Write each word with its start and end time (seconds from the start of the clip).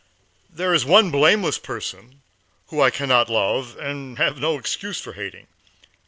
There 0.49 0.73
is 0.73 0.83
one 0.83 1.11
blameless 1.11 1.59
person 1.59 2.23
whom 2.69 2.81
I 2.81 2.89
can 2.89 3.07
not 3.07 3.29
love 3.29 3.77
and 3.77 4.17
have 4.17 4.39
no 4.39 4.57
excuse 4.57 4.99
for 4.99 5.13
hating. 5.13 5.45